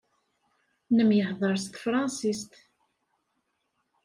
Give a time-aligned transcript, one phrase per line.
[0.95, 2.53] Nemyehḍaṛ s tefransist.